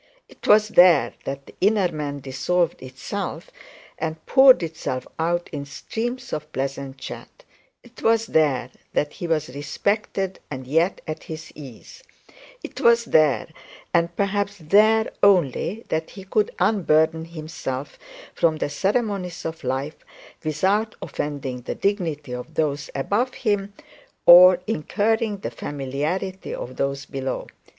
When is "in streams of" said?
5.51-6.51